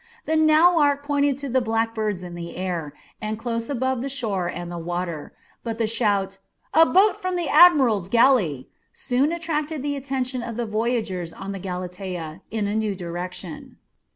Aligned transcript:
The 0.25 0.35
nauarch 0.35 1.03
pointed 1.03 1.37
to 1.37 1.47
the 1.47 1.61
black 1.61 1.93
birds 1.93 2.23
in 2.23 2.33
the 2.33 2.55
air 2.57 2.91
and 3.21 3.37
close 3.37 3.69
above 3.69 4.01
the 4.01 4.09
shore 4.09 4.47
and 4.47 4.71
the 4.71 4.79
water; 4.79 5.31
but 5.63 5.77
the 5.77 5.85
shout, 5.85 6.39
"A 6.73 6.87
boat 6.87 7.21
from 7.21 7.35
the 7.35 7.47
admiral's 7.47 8.09
galley!" 8.09 8.67
soon 8.91 9.31
attracted 9.31 9.83
the 9.83 9.95
attention 9.95 10.41
of 10.41 10.57
the 10.57 10.65
voyagers 10.65 11.31
on 11.31 11.51
the 11.51 11.59
Galatea 11.59 12.41
in 12.49 12.65
a 12.65 12.73
new 12.73 12.95
direction. 12.95 13.77